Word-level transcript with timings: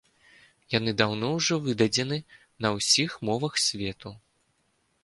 Яны 0.75 0.93
даўно 1.01 1.29
ўжо 1.35 1.59
выдадзены 1.67 2.17
на 2.67 2.73
усіх 2.79 3.11
мовах 3.31 3.53
свету. 3.67 4.19